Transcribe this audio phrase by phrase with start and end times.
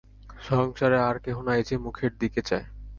[0.47, 2.65] সংসারে আর কেহ নাই যে, মুখের দিকে চায়।